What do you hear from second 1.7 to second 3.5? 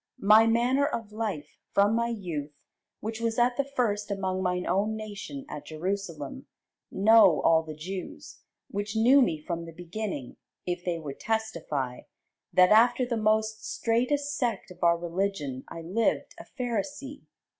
from my youth, which was